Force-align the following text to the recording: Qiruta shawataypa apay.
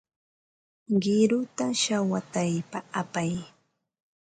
Qiruta 1.01 1.65
shawataypa 1.81 2.79
apay. 3.01 3.33